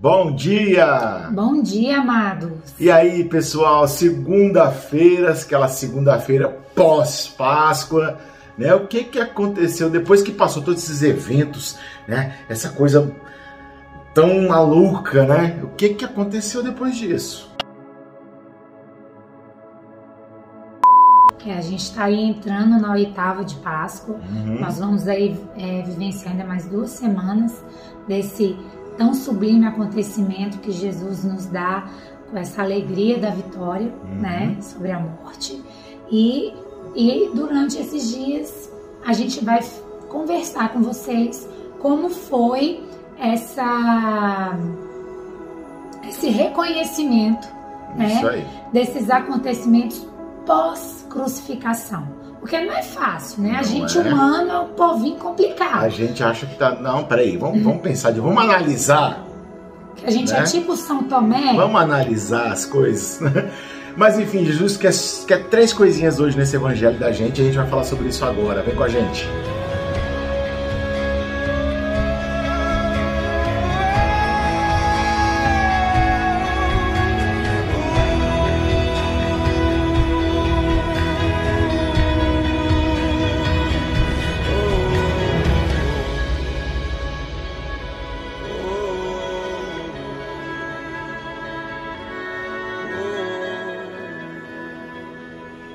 Bom 0.00 0.34
dia! 0.34 1.28
Bom 1.30 1.60
dia, 1.60 1.98
amados! 1.98 2.72
E 2.80 2.90
aí, 2.90 3.22
pessoal, 3.22 3.86
segunda-feira, 3.86 5.30
aquela 5.30 5.68
segunda-feira 5.68 6.48
pós-Páscoa, 6.74 8.16
né? 8.56 8.74
O 8.74 8.86
que 8.86 9.04
que 9.04 9.20
aconteceu 9.20 9.90
depois 9.90 10.22
que 10.22 10.32
passou 10.32 10.62
todos 10.62 10.82
esses 10.82 11.02
eventos, 11.02 11.78
né? 12.08 12.34
Essa 12.48 12.70
coisa 12.70 13.14
tão 14.14 14.48
maluca, 14.48 15.26
né? 15.26 15.60
O 15.62 15.68
que 15.68 15.90
que 15.90 16.04
aconteceu 16.06 16.62
depois 16.62 16.96
disso? 16.96 17.50
É, 21.44 21.58
a 21.58 21.60
gente 21.60 21.82
está 21.82 22.04
aí 22.04 22.22
entrando 22.22 22.80
na 22.80 22.92
oitava 22.92 23.44
de 23.44 23.56
Páscoa. 23.56 24.14
Uhum. 24.14 24.60
Nós 24.60 24.78
vamos 24.78 25.06
aí 25.06 25.38
é, 25.58 25.82
vivenciar 25.82 26.32
ainda 26.32 26.44
mais 26.44 26.66
duas 26.66 26.88
semanas 26.88 27.62
desse 28.08 28.56
tão 29.00 29.14
sublime 29.14 29.64
acontecimento 29.66 30.58
que 30.58 30.70
Jesus 30.70 31.24
nos 31.24 31.46
dá 31.46 31.88
com 32.30 32.36
essa 32.36 32.60
alegria 32.60 33.16
da 33.18 33.30
vitória, 33.30 33.90
Uhum. 34.04 34.20
né, 34.20 34.56
sobre 34.60 34.92
a 34.92 35.00
morte. 35.00 35.58
E, 36.10 36.52
e 36.94 37.30
durante 37.34 37.78
esses 37.78 38.10
dias 38.14 38.70
a 39.06 39.14
gente 39.14 39.42
vai 39.42 39.60
conversar 40.10 40.74
com 40.74 40.82
vocês 40.82 41.48
como 41.80 42.10
foi 42.10 42.84
essa 43.18 44.54
esse 46.06 46.28
reconhecimento, 46.28 47.48
Isso 47.92 48.24
né, 48.26 48.28
aí. 48.28 48.46
desses 48.70 49.08
acontecimentos 49.08 50.06
pós-crucificação. 50.44 52.06
Porque 52.40 52.58
não 52.58 52.72
é 52.72 52.82
fácil, 52.82 53.42
né? 53.42 53.52
Não 53.52 53.58
a 53.60 53.62
gente 53.62 53.98
é. 53.98 54.00
humano 54.00 54.50
é 54.50 54.58
um 54.60 54.68
povinho 54.68 55.16
complicado. 55.16 55.84
A 55.84 55.88
gente 55.90 56.22
acha 56.24 56.46
que 56.46 56.56
tá. 56.56 56.74
Não, 56.74 57.04
peraí, 57.04 57.36
vamos, 57.36 57.62
vamos 57.62 57.82
pensar, 57.82 58.10
de- 58.10 58.20
vamos 58.20 58.42
analisar. 58.42 59.24
Que 59.96 60.06
a 60.06 60.10
gente 60.10 60.32
né? 60.32 60.40
é 60.40 60.42
tipo 60.44 60.74
São 60.74 61.02
Tomé. 61.04 61.54
Vamos 61.54 61.80
analisar 61.80 62.50
as 62.50 62.64
coisas. 62.64 63.20
Mas 63.96 64.18
enfim, 64.18 64.44
Jesus 64.44 64.76
quer, 64.76 64.92
quer 65.26 65.48
três 65.48 65.72
coisinhas 65.72 66.18
hoje 66.18 66.36
nesse 66.38 66.56
evangelho 66.56 66.98
da 66.98 67.12
gente 67.12 67.38
e 67.38 67.42
a 67.42 67.44
gente 67.44 67.56
vai 67.56 67.66
falar 67.66 67.84
sobre 67.84 68.08
isso 68.08 68.24
agora. 68.24 68.62
Vem 68.62 68.74
com 68.74 68.84
a 68.84 68.88
gente. 68.88 69.28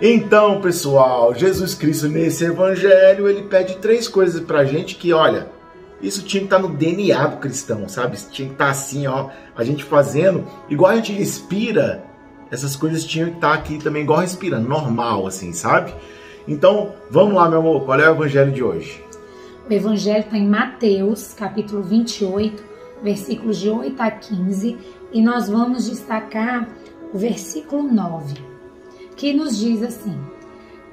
Então, 0.07 0.61
pessoal, 0.61 1.33
Jesus 1.33 1.73
Cristo 1.73 2.07
nesse 2.07 2.45
evangelho, 2.45 3.27
ele 3.27 3.41
pede 3.41 3.77
três 3.77 4.07
coisas 4.07 4.39
pra 4.39 4.63
gente 4.63 4.97
que, 4.97 5.11
olha, 5.11 5.49
isso 5.99 6.21
tinha 6.21 6.41
que 6.41 6.45
estar 6.45 6.59
no 6.59 6.67
DNA 6.67 7.25
do 7.25 7.37
cristão, 7.37 7.89
sabe? 7.89 8.15
Tinha 8.29 8.49
que 8.49 8.53
estar 8.53 8.69
assim, 8.69 9.07
ó, 9.07 9.29
a 9.57 9.63
gente 9.63 9.83
fazendo, 9.83 10.45
igual 10.69 10.91
a 10.91 10.95
gente 10.97 11.11
respira, 11.11 12.03
essas 12.51 12.75
coisas 12.75 13.03
tinham 13.03 13.31
que 13.31 13.37
estar 13.37 13.53
aqui 13.55 13.79
também 13.79 14.03
igual 14.03 14.19
respirando, 14.19 14.69
normal 14.69 15.25
assim, 15.25 15.51
sabe? 15.53 15.91
Então, 16.47 16.93
vamos 17.09 17.33
lá, 17.33 17.49
meu 17.49 17.57
amor, 17.57 17.83
qual 17.83 17.99
é 17.99 18.07
o 18.07 18.13
evangelho 18.13 18.51
de 18.51 18.63
hoje? 18.63 19.03
O 19.67 19.73
evangelho 19.73 20.19
está 20.19 20.37
em 20.37 20.47
Mateus, 20.47 21.33
capítulo 21.33 21.81
28, 21.81 22.63
versículos 23.01 23.57
de 23.57 23.71
8 23.71 23.99
a 23.99 24.11
15, 24.11 24.77
e 25.11 25.19
nós 25.19 25.49
vamos 25.49 25.89
destacar 25.89 26.69
o 27.11 27.17
versículo 27.17 27.81
9, 27.91 28.53
que 29.16 29.33
nos 29.33 29.58
diz 29.58 29.81
assim: 29.81 30.17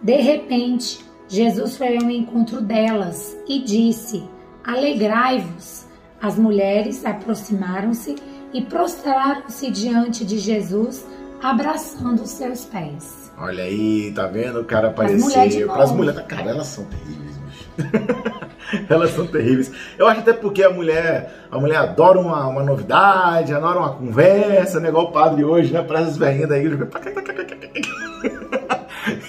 De 0.02 0.17
repente, 0.17 1.05
Jesus 1.29 1.77
foi 1.77 1.96
ao 1.96 2.11
encontro 2.11 2.61
delas 2.61 3.36
e 3.48 3.61
disse: 3.61 4.23
Alegrai-vos. 4.64 5.86
As 6.20 6.39
mulheres 6.39 7.05
aproximaram-se 7.05 8.14
e 8.52 8.63
prostraram-se 8.63 9.70
diante 9.70 10.24
de 10.24 10.39
Jesus, 10.39 11.05
abraçando 11.42 12.23
os 12.23 12.30
seus 12.30 12.64
pés. 12.64 13.33
Olha 13.39 13.64
aí, 13.64 14.13
tá 14.13 14.27
vendo? 14.27 14.61
O 14.61 14.64
cara 14.64 14.89
apareceu. 14.89 15.19
novo. 15.61 15.73
Para 15.73 15.83
as 15.83 15.92
mulheres, 15.92 16.23
cara, 16.29 16.51
elas 16.51 16.67
são 16.69 16.85
terríveis, 16.85 17.36
bicho. 17.39 18.86
elas 18.89 19.11
são 19.11 19.27
terríveis. 19.27 19.73
Eu 19.98 20.07
acho 20.07 20.20
até 20.20 20.33
porque 20.33 20.63
a 20.63 20.70
mulher, 20.70 21.46
a 21.51 21.58
mulher 21.58 21.79
adora 21.79 22.20
uma, 22.20 22.46
uma 22.46 22.63
novidade, 22.63 23.52
adora 23.52 23.80
uma 23.80 23.95
conversa, 23.95 24.79
né? 24.79 24.91
Igual 24.91 25.07
o 25.07 25.13
padre 25.13 25.45
hoje, 25.45 25.73
né? 25.73 25.83
Para 25.83 26.01
as 26.01 26.17
velhinhas 26.17 26.48
da 26.48 26.58
igreja. 26.58 26.89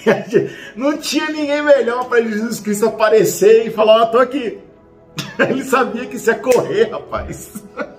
A 0.06 0.24
Não 0.76 0.96
tinha 0.98 1.30
ninguém 1.30 1.62
melhor 1.62 2.04
para 2.06 2.22
Jesus 2.22 2.60
Cristo 2.60 2.86
aparecer 2.86 3.66
e 3.66 3.70
falar, 3.70 4.02
ó, 4.02 4.06
tô 4.06 4.18
aqui. 4.18 4.58
Ele 5.38 5.64
sabia 5.64 6.06
que 6.06 6.16
isso 6.16 6.30
ia 6.30 6.36
correr, 6.36 6.90
rapaz. 6.90 7.62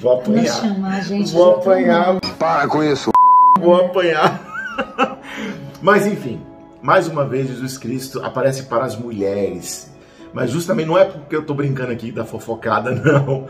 Vou 0.00 0.14
apanhar. 0.14 0.54
chama 0.54 0.88
a 0.88 1.00
gente 1.00 1.32
Vou 1.32 1.56
apanhar. 1.56 2.20
Para 2.38 2.66
com 2.66 2.82
isso. 2.82 3.10
vou 3.60 3.84
apanhar. 3.84 4.40
Mas 5.82 6.06
enfim, 6.06 6.40
mais 6.80 7.06
uma 7.06 7.26
vez 7.26 7.48
Jesus 7.48 7.76
Cristo 7.76 8.24
aparece 8.24 8.62
para 8.62 8.84
as 8.84 8.96
mulheres. 8.96 9.92
Mas 10.32 10.50
justamente 10.50 10.86
não 10.86 10.96
é 10.96 11.04
porque 11.04 11.36
eu 11.36 11.44
tô 11.44 11.52
brincando 11.52 11.92
aqui 11.92 12.10
da 12.10 12.24
fofocada, 12.24 12.92
não. 12.92 13.46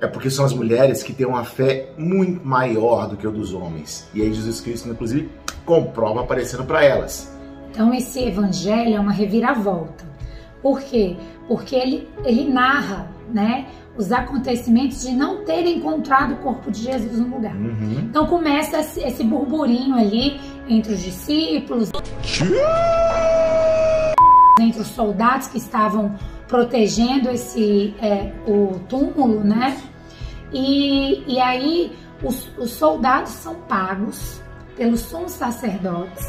É 0.00 0.06
porque 0.06 0.30
são 0.30 0.44
as 0.44 0.52
mulheres 0.52 1.02
que 1.02 1.12
têm 1.12 1.26
uma 1.26 1.44
fé 1.44 1.90
muito 1.98 2.46
maior 2.46 3.08
do 3.08 3.16
que 3.16 3.26
o 3.26 3.32
dos 3.32 3.52
homens. 3.52 4.08
E 4.14 4.22
aí 4.22 4.32
Jesus 4.32 4.60
Cristo, 4.60 4.88
inclusive, 4.88 5.28
comprova 5.64 6.20
aparecendo 6.20 6.64
para 6.64 6.84
elas. 6.84 7.36
Então 7.78 7.94
esse 7.94 8.24
evangelho 8.24 8.96
é 8.96 8.98
uma 8.98 9.12
reviravolta. 9.12 10.04
Por 10.60 10.80
quê? 10.80 11.16
Porque 11.46 11.76
ele, 11.76 12.08
ele 12.24 12.50
narra 12.50 13.08
né, 13.32 13.68
os 13.96 14.10
acontecimentos 14.10 15.02
de 15.02 15.12
não 15.12 15.44
terem 15.44 15.76
encontrado 15.76 16.32
o 16.32 16.36
corpo 16.38 16.72
de 16.72 16.80
Jesus 16.80 17.20
no 17.20 17.36
lugar. 17.36 17.54
Uhum. 17.54 18.00
Então 18.00 18.26
começa 18.26 18.80
esse, 18.80 18.98
esse 18.98 19.22
burburinho 19.22 19.94
ali 19.94 20.40
entre 20.68 20.92
os 20.94 21.00
discípulos, 21.00 21.92
entre 24.60 24.80
os 24.80 24.88
soldados 24.88 25.46
que 25.46 25.58
estavam 25.58 26.16
protegendo 26.48 27.30
esse 27.30 27.94
é, 28.02 28.32
o 28.44 28.80
túmulo, 28.88 29.44
né? 29.44 29.80
E, 30.52 31.22
e 31.32 31.38
aí 31.38 31.92
os, 32.24 32.50
os 32.58 32.72
soldados 32.72 33.30
são 33.30 33.54
pagos 33.68 34.42
pelos 34.76 34.98
sumos 34.98 35.30
sacerdotes 35.30 36.26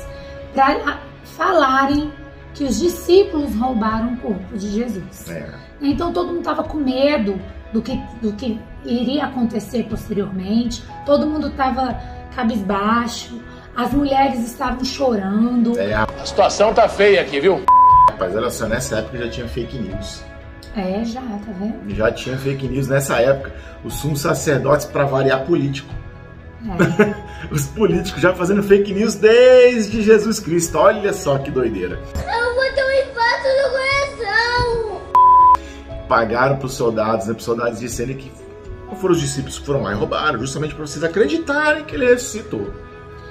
para 0.53 1.08
falarem 1.39 2.11
que 2.53 2.65
os 2.65 2.77
discípulos 2.77 3.55
roubaram 3.55 4.13
o 4.13 4.17
corpo 4.17 4.57
de 4.57 4.69
Jesus. 4.69 5.29
É. 5.29 5.49
Então 5.81 6.11
todo 6.11 6.27
mundo 6.27 6.39
estava 6.39 6.63
com 6.63 6.77
medo 6.77 7.39
do 7.71 7.81
que, 7.81 7.97
do 8.21 8.33
que 8.33 8.59
iria 8.83 9.25
acontecer 9.25 9.85
posteriormente, 9.89 10.83
todo 11.05 11.25
mundo 11.25 11.47
estava 11.47 11.97
cabisbaixo, 12.35 13.39
as 13.75 13.93
mulheres 13.93 14.39
estavam 14.45 14.83
chorando. 14.83 15.79
É, 15.79 15.93
A 15.93 16.07
situação 16.25 16.73
tá 16.73 16.89
feia 16.89 17.21
aqui, 17.21 17.39
viu? 17.39 17.61
rapaz, 18.09 18.35
olha 18.35 18.49
só, 18.49 18.67
nessa 18.67 18.97
época 18.97 19.17
já 19.19 19.29
tinha 19.29 19.47
fake 19.47 19.77
news. 19.77 20.23
É, 20.75 21.03
já, 21.05 21.21
tá 21.21 21.51
vendo? 21.57 21.95
Já 21.95 22.11
tinha 22.11 22.37
fake 22.37 22.67
news 22.67 22.87
nessa 22.89 23.19
época. 23.21 23.53
Os 23.83 23.93
sumos 23.95 24.19
sacerdotes, 24.19 24.85
para 24.85 25.05
variar, 25.05 25.45
político. 25.45 25.93
Os 27.51 27.67
políticos 27.67 28.21
já 28.21 28.33
fazendo 28.33 28.61
fake 28.61 28.93
news 28.93 29.15
desde 29.15 30.01
Jesus 30.01 30.39
Cristo. 30.39 30.77
Olha 30.77 31.13
só 31.13 31.37
que 31.37 31.49
doideira. 31.49 31.99
Eu 32.15 32.55
vou 32.55 32.63
ter 32.73 32.83
um 32.83 32.91
infarto 33.09 33.47
no 33.57 33.69
coração! 34.27 35.01
Pagaram 36.07 36.57
para 36.57 36.65
os 36.65 36.73
soldados, 36.73 37.27
né, 37.27 37.33
para 37.33 37.39
os 37.39 37.45
soldados 37.45 37.79
dizendo 37.79 38.13
que 38.15 38.31
foram 38.99 39.13
os 39.13 39.21
discípulos 39.21 39.59
que 39.59 39.65
foram 39.65 39.83
lá 39.83 39.91
e 39.91 39.95
roubaram, 39.95 40.39
justamente 40.39 40.75
para 40.75 40.85
vocês 40.85 41.03
acreditarem 41.03 41.85
que 41.85 41.95
ele 41.95 42.05
ressuscitou. 42.05 42.73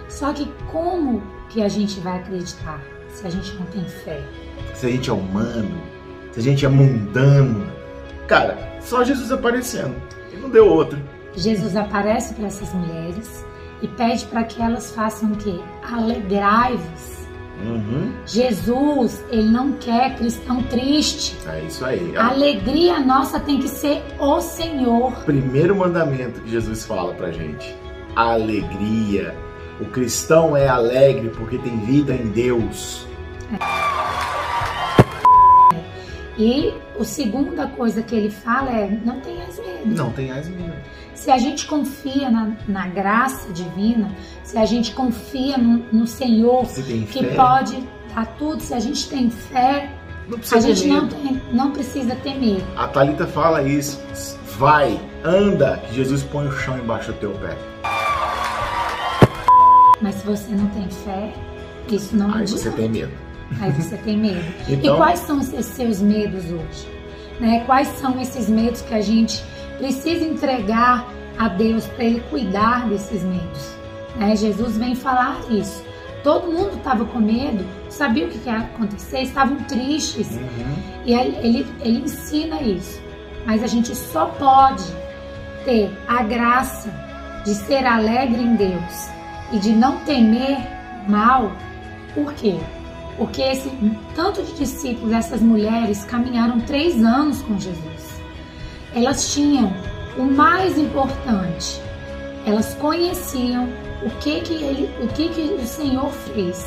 Só 0.08 0.32
que 0.32 0.50
como 0.70 1.22
que 1.50 1.62
a 1.62 1.68
gente 1.68 2.00
vai 2.00 2.18
acreditar 2.18 2.80
se 3.10 3.26
a 3.26 3.30
gente 3.30 3.54
não 3.54 3.66
tem 3.66 3.84
fé? 3.84 4.22
Se 4.74 4.86
a 4.86 4.88
gente 4.88 5.10
é 5.10 5.12
humano, 5.12 5.80
se 6.32 6.40
a 6.40 6.42
gente 6.42 6.64
é 6.64 6.68
mundano. 6.68 7.70
Cara, 8.26 8.56
só 8.80 9.04
Jesus 9.04 9.30
aparecendo. 9.32 9.94
E 10.32 10.36
não 10.36 10.48
deu 10.48 10.66
outro. 10.66 10.98
Jesus 11.38 11.76
aparece 11.76 12.34
para 12.34 12.46
essas 12.46 12.72
mulheres 12.74 13.44
e 13.80 13.88
pede 13.88 14.24
para 14.26 14.44
que 14.44 14.60
elas 14.60 14.90
façam 14.90 15.32
o 15.32 15.36
quê? 15.36 15.60
Alegrai-vos. 15.82 17.18
Uhum. 17.64 18.12
Jesus, 18.24 19.24
ele 19.30 19.48
não 19.48 19.72
quer 19.72 20.16
cristão 20.16 20.62
triste. 20.62 21.36
É 21.46 21.62
isso 21.62 21.84
aí. 21.84 22.16
A 22.16 22.28
alegria 22.28 23.00
nossa 23.00 23.40
tem 23.40 23.58
que 23.58 23.68
ser 23.68 24.02
o 24.18 24.40
Senhor. 24.40 25.12
primeiro 25.24 25.74
mandamento 25.74 26.40
que 26.40 26.50
Jesus 26.50 26.86
fala 26.86 27.14
pra 27.14 27.32
gente. 27.32 27.74
A 28.14 28.32
alegria. 28.32 29.34
O 29.80 29.86
cristão 29.86 30.56
é 30.56 30.68
alegre 30.68 31.30
porque 31.30 31.58
tem 31.58 31.78
vida 31.80 32.12
em 32.12 32.28
Deus. 32.28 33.06
E 36.38 36.72
a 36.98 37.04
segunda 37.04 37.66
coisa 37.66 38.00
que 38.00 38.14
ele 38.14 38.30
fala 38.30 38.70
é: 38.70 38.98
não 39.04 39.20
tenhas 39.20 39.58
medo. 39.58 39.86
Não 39.86 40.10
tenhais 40.12 40.48
medo. 40.48 40.72
Se 41.14 41.32
a 41.32 41.38
gente 41.38 41.66
confia 41.66 42.30
na, 42.30 42.52
na 42.68 42.86
graça 42.86 43.52
divina, 43.52 44.08
se 44.44 44.56
a 44.56 44.64
gente 44.64 44.92
confia 44.92 45.58
no, 45.58 45.84
no 45.92 46.06
Senhor 46.06 46.64
que 46.66 47.24
fé. 47.24 47.34
pode 47.34 47.82
dar 48.14 48.26
tudo, 48.38 48.62
se 48.62 48.72
a 48.72 48.78
gente 48.78 49.08
tem 49.08 49.28
fé, 49.28 49.90
a 50.52 50.60
gente 50.60 50.86
não, 50.86 51.08
tem, 51.08 51.42
não 51.52 51.72
precisa 51.72 52.14
ter 52.14 52.38
medo. 52.38 52.64
A 52.76 52.86
Thalita 52.86 53.26
fala 53.26 53.62
isso. 53.62 54.00
Vai, 54.56 54.98
anda, 55.24 55.78
que 55.78 55.94
Jesus 55.94 56.22
põe 56.22 56.46
o 56.46 56.52
chão 56.52 56.78
embaixo 56.78 57.12
do 57.12 57.18
teu 57.18 57.32
pé. 57.32 57.56
Mas 60.00 60.14
se 60.16 60.26
você 60.26 60.54
não 60.54 60.66
tem 60.68 60.88
fé, 60.88 61.32
isso 61.90 62.14
não 62.14 62.26
Aí 62.26 62.42
adianta. 62.42 62.62
você 62.62 62.70
tem 62.70 62.88
medo. 62.88 63.27
Aí 63.60 63.70
você 63.72 63.96
tem 63.96 64.16
medo. 64.16 64.44
Então- 64.68 64.94
E 64.94 64.96
quais 64.96 65.20
são 65.20 65.40
esses 65.40 65.66
seus 65.66 66.00
medos 66.00 66.44
hoje? 66.44 66.88
Né? 67.40 67.62
Quais 67.66 67.88
são 67.98 68.20
esses 68.20 68.48
medos 68.48 68.80
que 68.82 68.94
a 68.94 69.00
gente 69.00 69.42
precisa 69.78 70.24
entregar 70.24 71.06
a 71.38 71.48
Deus 71.48 71.86
para 71.86 72.04
Ele 72.04 72.20
cuidar 72.30 72.88
desses 72.88 73.22
medos? 73.22 73.74
Né? 74.16 74.34
Jesus 74.36 74.76
vem 74.76 74.94
falar 74.94 75.38
isso. 75.50 75.82
Todo 76.22 76.50
mundo 76.52 76.76
estava 76.76 77.04
com 77.04 77.20
medo, 77.20 77.64
sabia 77.88 78.26
o 78.26 78.28
que 78.28 78.38
que 78.38 78.48
ia 78.48 78.58
acontecer, 78.58 79.20
estavam 79.20 79.56
tristes. 79.64 80.32
Uhum. 80.32 80.74
E 81.06 81.14
ele, 81.14 81.36
ele, 81.42 81.66
ele 81.80 81.98
ensina 82.00 82.60
isso. 82.60 83.00
Mas 83.46 83.62
a 83.62 83.66
gente 83.68 83.94
só 83.94 84.26
pode 84.26 84.84
ter 85.64 85.90
a 86.08 86.22
graça 86.24 86.92
de 87.44 87.54
ser 87.54 87.86
alegre 87.86 88.42
em 88.42 88.56
Deus 88.56 89.08
e 89.52 89.58
de 89.58 89.70
não 89.70 89.96
temer 90.00 90.58
mal. 91.08 91.52
Por 92.14 92.32
quê? 92.34 92.58
Porque 93.18 93.42
esse 93.42 93.70
tanto 94.14 94.42
de 94.42 94.54
discípulos, 94.54 95.12
essas 95.12 95.42
mulheres, 95.42 96.04
caminharam 96.04 96.60
três 96.60 97.04
anos 97.04 97.42
com 97.42 97.58
Jesus. 97.58 98.22
Elas 98.94 99.34
tinham 99.34 99.72
o 100.16 100.22
mais 100.22 100.78
importante. 100.78 101.82
Elas 102.46 102.74
conheciam 102.74 103.68
o 104.02 104.10
que 104.20 104.40
que 104.40 104.54
ele, 104.54 104.88
o 105.02 105.08
que 105.08 105.28
que 105.28 105.42
o 105.54 105.66
Senhor 105.66 106.10
fez. 106.10 106.64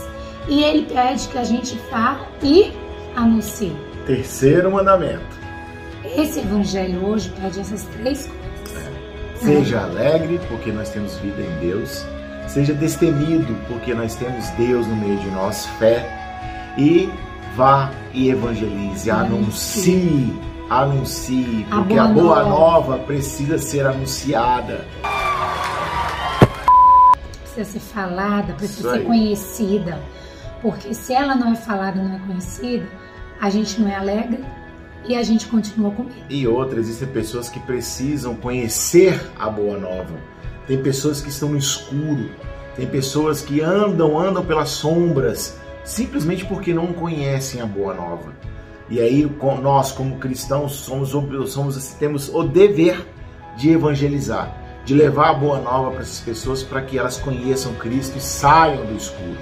E 0.47 0.61
ele 0.61 0.85
pede 0.85 1.27
que 1.29 1.37
a 1.37 1.43
gente 1.43 1.79
vá 1.89 2.19
e 2.43 2.71
anuncie. 3.15 3.75
Terceiro 4.05 4.69
mandamento. 4.71 5.39
Esse 6.03 6.39
evangelho 6.39 7.05
hoje 7.05 7.31
pede 7.39 7.61
essas 7.61 7.83
três 7.83 8.27
coisas. 8.27 8.41
Seja 9.35 9.81
alegre, 9.81 10.39
porque 10.49 10.71
nós 10.71 10.89
temos 10.89 11.17
vida 11.17 11.41
em 11.41 11.59
Deus. 11.59 12.05
Seja 12.47 12.73
destemido, 12.73 13.55
porque 13.67 13.93
nós 13.93 14.15
temos 14.15 14.49
Deus 14.51 14.85
no 14.85 14.95
meio 14.97 15.17
de 15.17 15.31
nós, 15.31 15.65
fé. 15.79 16.20
E 16.77 17.09
vá 17.55 17.91
e 18.13 18.29
evangelize, 18.29 19.09
anuncie, 19.11 20.33
anuncie, 20.69 21.65
A 21.69 21.77
porque 21.77 21.93
boa 21.95 22.05
a 22.05 22.07
boa 22.07 22.43
nova. 22.43 22.97
precisa 22.99 23.57
ser 23.57 23.85
anunciada. 23.85 24.85
Precisa 27.43 27.65
ser 27.65 27.79
falada, 27.79 28.53
precisa 28.53 28.93
ser 28.93 29.03
conhecida. 29.03 29.99
Porque 30.61 30.93
se 30.93 31.13
ela 31.13 31.35
não 31.35 31.53
é 31.53 31.55
falada, 31.55 32.01
não 32.01 32.15
é 32.15 32.19
conhecida, 32.19 32.87
a 33.39 33.49
gente 33.49 33.81
não 33.81 33.89
é 33.89 33.95
alegre 33.95 34.43
e 35.07 35.15
a 35.15 35.23
gente 35.23 35.47
continua 35.47 35.91
com 35.91 36.03
medo. 36.03 36.15
E 36.29 36.47
outra, 36.47 36.79
existem 36.79 37.07
pessoas 37.07 37.49
que 37.49 37.59
precisam 37.61 38.35
conhecer 38.35 39.19
a 39.37 39.49
boa 39.49 39.77
nova. 39.77 40.13
Tem 40.67 40.81
pessoas 40.81 41.19
que 41.19 41.29
estão 41.29 41.49
no 41.49 41.57
escuro, 41.57 42.29
tem 42.75 42.87
pessoas 42.87 43.41
que 43.41 43.59
andam, 43.61 44.17
andam 44.17 44.45
pelas 44.45 44.69
sombras, 44.69 45.59
simplesmente 45.83 46.45
porque 46.45 46.73
não 46.73 46.87
conhecem 46.93 47.61
a 47.61 47.65
boa 47.65 47.93
nova. 47.93 48.33
E 48.89 48.99
aí 48.99 49.29
nós, 49.61 49.91
como 49.91 50.17
cristãos, 50.17 50.73
somos, 50.73 51.11
somos 51.51 51.93
temos 51.93 52.29
o 52.29 52.43
dever 52.43 53.07
de 53.55 53.71
evangelizar, 53.71 54.53
de 54.83 54.93
levar 54.93 55.29
a 55.29 55.33
boa 55.33 55.59
nova 55.59 55.91
para 55.91 56.01
essas 56.01 56.19
pessoas 56.19 56.61
para 56.63 56.81
que 56.81 56.97
elas 56.97 57.17
conheçam 57.17 57.73
Cristo 57.75 58.17
e 58.17 58.21
saiam 58.21 58.85
do 58.85 58.95
escuro. 58.95 59.37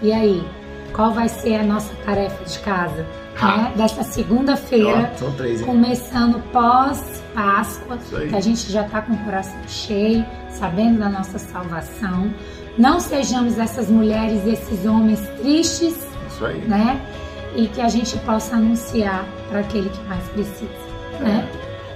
E 0.00 0.12
aí, 0.12 0.44
qual 0.92 1.12
vai 1.12 1.28
ser 1.28 1.56
a 1.56 1.62
nossa 1.62 1.92
tarefa 2.04 2.44
de 2.44 2.58
casa? 2.60 3.06
Ah. 3.40 3.56
Né? 3.56 3.72
Dessa 3.76 4.02
segunda-feira, 4.04 5.12
três, 5.36 5.60
hein? 5.60 5.66
começando 5.66 6.40
pós-Páscoa, 6.52 7.21
Aí. 7.34 8.28
que 8.28 8.36
a 8.36 8.40
gente 8.40 8.70
já 8.70 8.82
está 8.84 9.02
com 9.02 9.12
o 9.12 9.18
coração 9.18 9.56
cheio, 9.66 10.24
sabendo 10.50 10.98
da 10.98 11.08
nossa 11.08 11.38
salvação. 11.38 12.32
Não 12.78 13.00
sejamos 13.00 13.58
essas 13.58 13.88
mulheres 13.88 14.42
e 14.44 14.50
esses 14.50 14.86
homens 14.86 15.20
tristes, 15.40 15.96
Isso 16.28 16.44
aí. 16.44 16.58
né? 16.66 17.00
E 17.54 17.66
que 17.68 17.80
a 17.80 17.88
gente 17.88 18.16
possa 18.18 18.56
anunciar 18.56 19.24
para 19.50 19.60
aquele 19.60 19.88
que 19.90 20.02
mais 20.04 20.24
precisa, 20.28 20.70
né? 21.20 21.46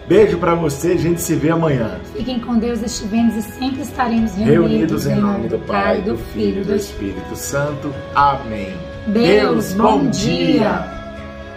Beijo 0.06 0.38
para 0.38 0.54
você, 0.54 0.92
a 0.92 0.96
gente 0.96 1.20
se 1.20 1.34
vê 1.34 1.50
amanhã. 1.50 1.98
Fiquem 2.14 2.38
com 2.38 2.58
Deus, 2.58 2.80
estivemos 2.80 3.34
e 3.34 3.42
sempre 3.42 3.82
estaremos 3.82 4.34
reunidos, 4.34 5.04
Reunidos 5.04 5.06
em 5.06 5.14
nome 5.16 5.48
do 5.48 5.58
Pai, 5.58 6.00
do 6.02 6.16
Filho 6.16 6.62
e 6.62 6.64
do 6.64 6.76
Espírito 6.76 7.34
Santo. 7.34 7.92
Amém. 8.14 8.76
Deus, 9.08 9.72
bom 9.72 10.06
dia. 10.06 10.84